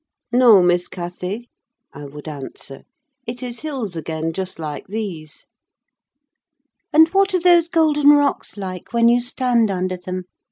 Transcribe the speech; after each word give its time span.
"No, 0.31 0.63
Miss 0.63 0.87
Cathy," 0.87 1.51
I 1.93 2.05
would 2.05 2.27
answer; 2.27 2.85
"it 3.27 3.43
is 3.43 3.59
hills 3.59 3.95
again, 3.95 4.33
just 4.33 4.57
like 4.57 4.87
these." 4.87 5.45
"And 6.91 7.07
what 7.09 7.35
are 7.35 7.39
those 7.39 7.69
golden 7.69 8.09
rocks 8.09 8.57
like 8.57 8.93
when 8.93 9.09
you 9.09 9.19
stand 9.19 9.69
under 9.69 9.97
them?" 9.97 10.23